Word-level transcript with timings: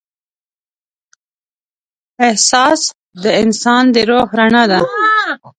احساس 2.27 2.81
د 3.23 3.25
انسان 3.41 3.83
د 3.93 3.95
روح 4.09 4.29
رڼا 4.39 4.63
ده. 4.71 4.79